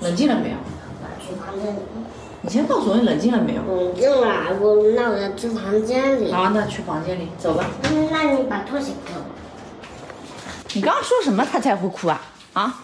[0.00, 0.56] 冷静了没有？
[1.20, 1.78] 去房间里。
[2.40, 3.62] 你先告诉我你冷静了没有？
[3.62, 6.32] 冷静了，我那我要去房间里。
[6.32, 7.66] 好，那去房间里走吧。
[7.90, 9.20] 嗯，那你把拖鞋给我。
[10.74, 11.44] 你刚刚说什么？
[11.44, 12.20] 他才会哭啊？
[12.52, 12.82] 啊？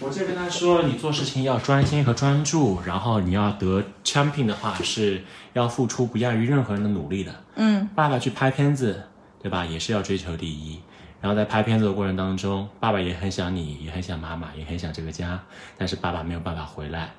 [0.00, 5.22] 我就跟他说，你做事情要专心和专注，然后你要得 champion 的话，是
[5.52, 7.32] 要付出不亚于任何人的努力的。
[7.56, 9.04] 嗯，爸爸去拍片子，
[9.40, 9.64] 对吧？
[9.64, 10.80] 也是要追求第一。
[11.24, 15.40] 然后在拍片子的过程当中，爸爸也很想你，也很想妈妈，也很想这个家，
[15.78, 17.14] 但是爸爸没有办法回来，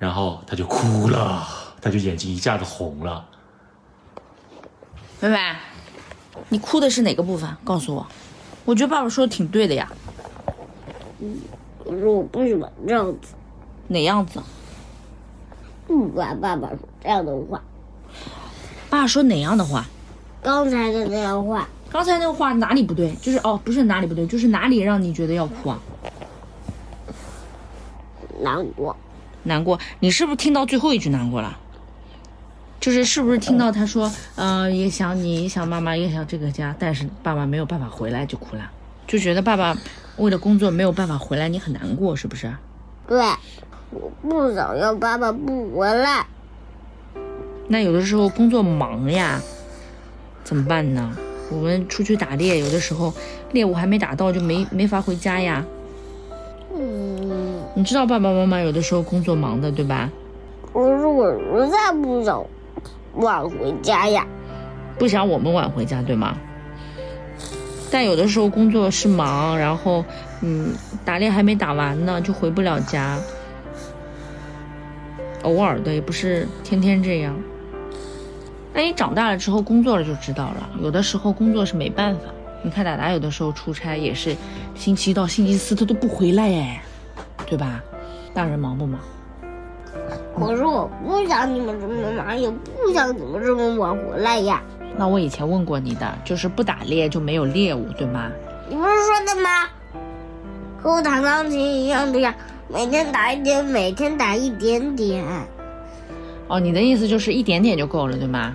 [0.00, 1.46] 然后他就哭了，
[1.80, 3.24] 他就眼睛一下子红了。
[5.20, 5.38] 妹妹，
[6.48, 7.48] 你哭的是哪个部分？
[7.62, 8.04] 告诉我。
[8.64, 9.88] 我觉得爸爸说的挺对的呀。
[11.84, 13.36] 可是我不喜欢这样子，
[13.86, 14.42] 哪样子？
[15.86, 17.62] 不管爸爸说这样的话，
[18.90, 19.86] 爸爸说哪样的话？
[20.42, 23.12] 刚才的那样话，刚才那个话哪里不对？
[23.22, 25.80] 就是哦，不是哪里不对，就是哪里让你觉得要哭啊？
[28.42, 28.96] 难过。
[29.44, 29.78] 难过？
[30.00, 31.58] 你是不是听到最后一句难过了？
[32.80, 38.70] 就是是不是听到他说，呃，也想你，也想妈妈，也想这个家，但是爸爸没有办法回来就哭了，
[39.06, 39.76] 就觉得爸爸
[40.18, 42.52] 为了工作没有办法回来，你很难过是不是？
[43.08, 43.18] 对，
[43.90, 46.26] 我不想要爸爸不回来。
[47.68, 49.40] 那有的时候工作忙呀，
[50.44, 51.16] 怎么办呢？
[51.50, 53.12] 我们出去打猎，有的时候
[53.52, 55.64] 猎物还没打到就没没法回家呀。
[56.74, 60.10] 嗯，你知道爸爸妈妈有的时候工作忙的，对吧？
[60.72, 62.44] 可是我实在不想
[63.14, 64.26] 晚回家呀。
[64.98, 66.36] 不想我们晚回家，对吗？
[67.90, 70.04] 但有的时候工作是忙，然后
[70.42, 73.18] 嗯，打猎还没打完呢，就回不了家。
[75.42, 77.34] 偶尔的，也不是天天这样。
[78.76, 82.20] 那你长大了之后工作了就知道了，有的时候工作是没办法。
[82.62, 84.36] 你看达达有的时候出差也是
[84.74, 86.82] 星期一到星期四他都不回来哎，
[87.46, 87.82] 对吧？
[88.34, 89.00] 大人忙不忙？
[90.38, 94.62] 可是我不想你们这么忙，也不想你们这么晚回来呀。
[94.98, 98.30] 那我以前问过你的，就是不打猎就没有猎物，对吗？
[98.68, 99.68] 你不是说的吗？
[100.82, 102.34] 和我弹钢琴一样的呀，
[102.68, 105.24] 每天打一点，每天打一点点，
[106.48, 108.54] 哦，你的意思就是一点点就够了，对吗？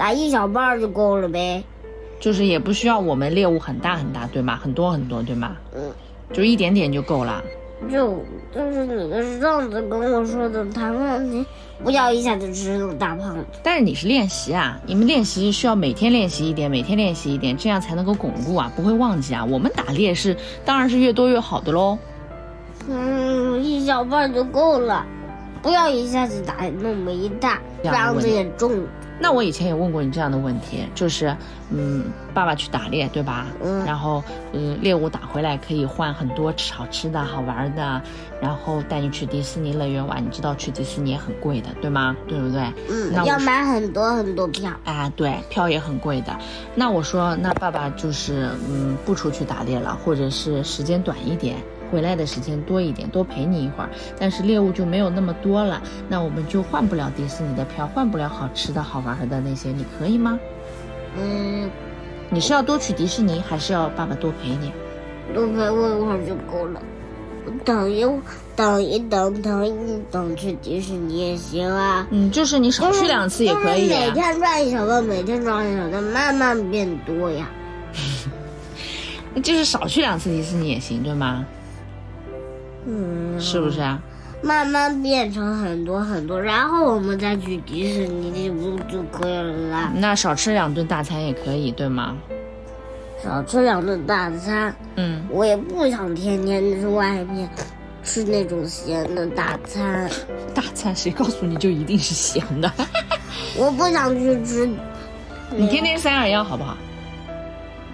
[0.00, 1.62] 打一小半儿就够了呗。
[2.18, 4.56] 就是也不需要我们猎物很大很大，对吗？
[4.56, 5.54] 很多很多，对吗？
[5.74, 5.92] 嗯，
[6.32, 7.42] 就一点点就够了。
[7.90, 11.44] 就就是你的上次跟我说的，弹钢琴
[11.84, 13.44] 不要一下子吃那么大胖子。
[13.62, 19.44] 但是你是练习啊，你们练习需要每天练习一点，每天练习一点，这样才能够巩固啊，不会忘记啊。
[19.44, 20.34] 我们打猎是
[20.64, 21.98] 当然是越多越好的喽。
[22.88, 25.04] 嗯，一小半就够了，
[25.60, 28.72] 不要一下子打那么一大，这样子也重。
[29.22, 31.36] 那我以前也问过你这样的问题，就是，
[31.70, 33.46] 嗯，爸爸去打猎，对吧？
[33.62, 38.00] 嗯然后，嗯，猎物打回来可以换很多吃好吃的好玩的，
[38.40, 40.24] 然后带你去迪士尼乐园玩。
[40.24, 42.16] 你知道去迪士尼也很贵的，对吗？
[42.26, 42.62] 对不对？
[43.12, 44.72] 那嗯，要买很多很多票。
[44.84, 46.34] 啊，对，票也很贵的。
[46.74, 51.56] 那我说，那爸爸就是嗯，不出去打猎了，或者是时间短一点，
[51.90, 53.90] 回来的时间多一点，多陪你一会儿。
[54.18, 60.38] 但是猎物就没有那么多了，那我们就换不了迪士尼的票，换不了好吃的好玩的那些，你可以吗？
[61.18, 61.68] 嗯，
[62.30, 64.72] 你是要多去迪士尼，还是要爸爸多陪你？
[65.34, 66.80] 多陪我一会儿就够了。
[67.64, 68.04] 等一
[68.54, 72.06] 等一等，等一等去迪士尼也行啊。
[72.10, 74.14] 嗯，就是你少去两次也可以、啊每啊。
[74.14, 77.48] 天赚一小个，每天赚一小个，慢慢变多呀。
[79.42, 81.44] 就是少去两次迪士尼也行，对吗？
[82.86, 84.00] 嗯，是不是啊？
[84.42, 89.92] 慢慢变成很多很多，然后我们再去迪士尼，这不就可以了啦？
[89.94, 92.16] 那少吃两顿大餐也可以，对吗？
[93.22, 97.46] 少吃两顿大餐，嗯，我也不想天天去外面
[98.02, 100.08] 吃那种咸的大餐，
[100.54, 102.72] 大餐谁告诉你就一定是咸的？
[103.58, 104.66] 我不想去吃。
[105.54, 106.78] 你天天三二幺好不好？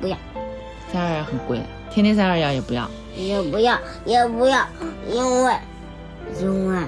[0.00, 0.16] 不要，
[0.92, 2.88] 三二幺很贵的，天天三二幺也不要。
[3.16, 4.66] 也不要，也不要，
[5.10, 5.54] 因为，
[6.38, 6.78] 因为，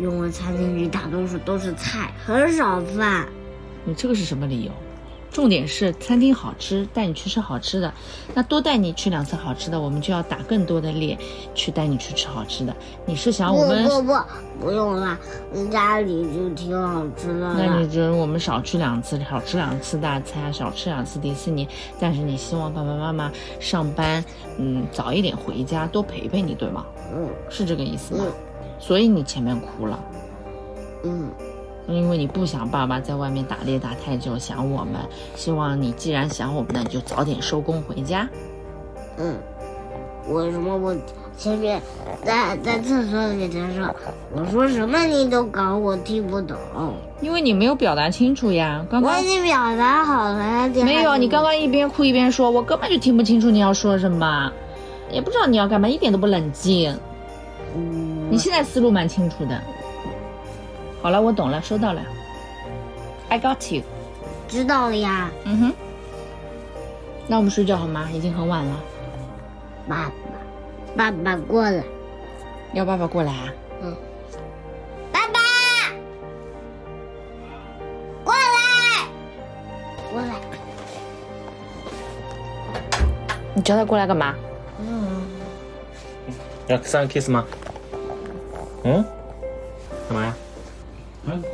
[0.00, 3.26] 因为餐厅里大多数都是菜，很少饭。
[3.84, 4.72] 你这个是什么理由？
[5.34, 7.92] 重点是餐厅好吃，带你去吃好吃的。
[8.34, 11.18] 那多带你去两次好吃的，我们就要打更多的猎，
[11.56, 12.72] 去带你去吃好吃的。
[13.04, 13.82] 你是想我们？
[13.82, 15.18] 不不，不不用了，
[15.72, 17.56] 家里就挺好吃的了。
[17.58, 21.66] 那你觉得我们少去两次，少吃两次大餐，少吃两次迪士尼。
[21.98, 24.24] 但是你希望爸爸妈妈上班，
[24.58, 26.86] 嗯，早一点回家，多陪陪你，对吗？
[27.12, 28.24] 嗯是这个意思吗？
[28.24, 28.32] 嗯
[28.78, 29.98] 所以你前面哭了。
[31.04, 31.30] 嗯，
[31.86, 34.94] 因为你不想爸爸在外面打猎打太久，想我们。
[35.36, 38.28] 希望你既然想我们，那你就早点收工回家。
[39.18, 39.36] 嗯，
[40.30, 40.96] 为什么我
[41.36, 41.80] 前面
[42.24, 43.94] 在在厕所里的时候，
[44.34, 46.56] 我说什么你都搞我听不懂。
[47.20, 48.84] 因为你没有表达清楚呀。
[48.90, 54.50] 刚刚我已经表达好了呀，没有，你刚刚一边哭一边说，我根本就听不清楚你要说什么，
[55.10, 56.96] 也不知道你要干嘛，一点都不冷静。
[57.76, 59.60] 嗯，你现在思路蛮清楚的。
[61.04, 62.02] 好了，我懂了，收到了。
[63.28, 63.82] I got you。
[64.48, 65.74] 知道了呀，嗯哼。
[67.26, 68.08] 那我们睡觉好吗？
[68.10, 68.80] 已经很晚了。
[69.86, 70.10] 爸
[70.96, 71.84] 爸，爸爸过来，
[72.72, 73.52] 要爸爸过来啊？
[73.82, 73.94] 嗯，
[75.12, 75.40] 爸爸，
[78.24, 79.06] 过来，
[80.10, 80.40] 过来，
[83.52, 84.34] 你叫他过来干嘛？
[84.80, 85.22] 嗯，
[86.68, 87.44] 要三个 kiss 吗？
[88.84, 89.04] 嗯？
[90.08, 90.34] 干嘛呀？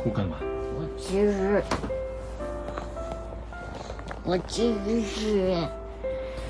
[0.01, 0.37] 嗯，哭干嘛？
[0.75, 1.63] 我其实，
[4.23, 5.55] 我其实是，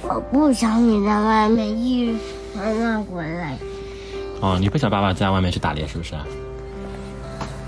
[0.02, 2.20] 我不想你在外面一直
[2.56, 3.58] 慢慢回来，
[4.42, 5.60] 哦，你不想爸爸在外面去？
[5.60, 6.16] 打猎是不是？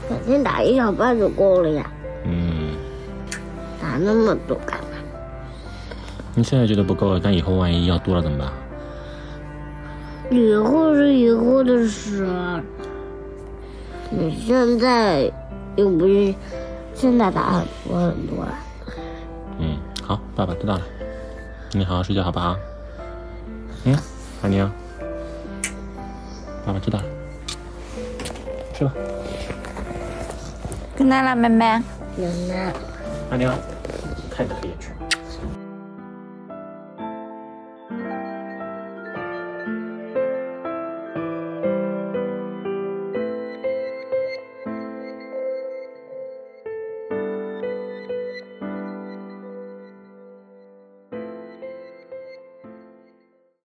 [0.10, 1.92] 每天打一小半就够了呀，
[2.26, 2.76] 嗯，
[3.82, 4.88] 打那么多干嘛？
[6.36, 8.52] 你现在觉得不够，但以后万一要多了怎么办？
[10.30, 12.28] 以后是以后的事，
[14.10, 15.32] 你现在
[15.76, 16.34] 又不是
[16.94, 18.58] 现在打很多很多了。
[19.60, 20.82] 嗯，好，爸爸知道了，
[21.72, 22.56] 你好好睡觉好不好？
[23.86, 23.98] 嗯，
[24.42, 24.72] 阿宁，
[26.66, 27.06] 爸爸知道了，
[28.74, 28.94] 睡吧。
[30.96, 31.66] Good night 啦，妹妹。
[31.66, 31.84] 奶
[32.48, 32.74] 奶。
[33.32, 33.50] 阿宁，
[34.30, 34.93] 看你的黑眼圈。